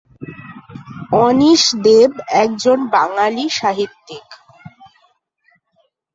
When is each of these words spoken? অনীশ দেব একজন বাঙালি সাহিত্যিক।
অনীশ 1.21 1.63
দেব 1.85 2.11
একজন 2.43 2.77
বাঙালি 2.95 3.45
সাহিত্যিক। 3.51 4.27